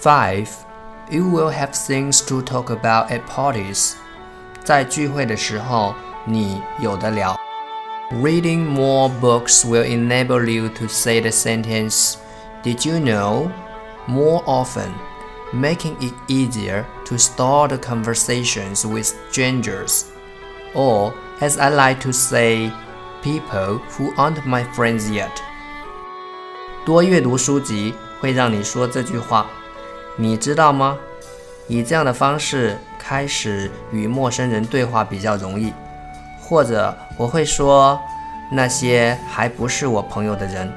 [0.00, 0.48] Five,
[1.10, 3.94] you will have things to talk about at parties.
[4.64, 7.38] 在聚会的时候，你有的聊。
[8.10, 12.16] Reading more books will enable you to say the sentence,
[12.62, 13.50] Did you know?
[14.06, 14.92] more often,
[15.52, 20.06] making it easier to start conversations with strangers.
[20.74, 22.70] Or, as I like to say,
[23.22, 25.40] people who aren't my friends yet.
[26.84, 29.46] 多阅读书籍会让你说这句话，
[30.19, 30.97] 你知道吗？
[31.67, 35.71] 以这样的方式开始与陌生人对话比较容易。
[36.41, 37.99] 或者我会说，
[38.49, 40.71] 那些还不是我朋友的人。